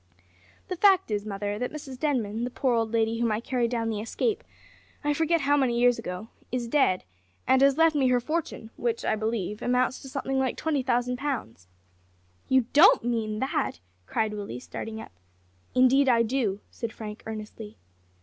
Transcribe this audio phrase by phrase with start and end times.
[0.67, 3.91] "The fact is, mother, that Mrs Denman, the poor old lady whom I carried down
[3.91, 4.43] the escape,
[5.03, 7.03] I forget how many years ago, is dead,
[7.47, 11.17] and has left me her fortune, which, I believe, amounts to something like twenty thousand
[11.17, 11.67] pounds!"
[12.49, 15.11] "You don't mean that!" cried Willie, starting up.
[15.75, 17.77] "Indeed, I do," said Frank earnestly.